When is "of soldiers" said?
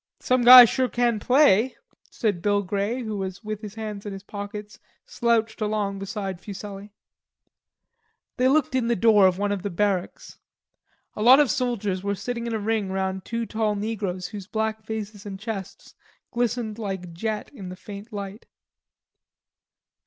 11.39-12.01